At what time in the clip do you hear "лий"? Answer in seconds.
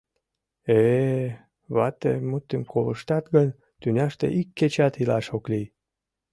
5.51-5.67